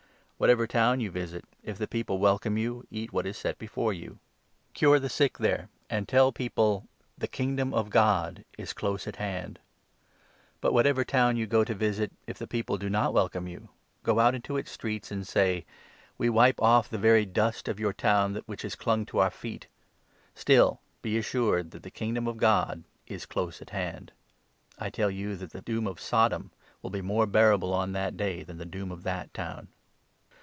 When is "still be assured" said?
20.33-21.69